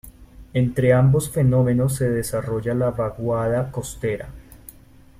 [0.55, 4.29] Entre ambos fenómenos se desarrolla la vaguada costera.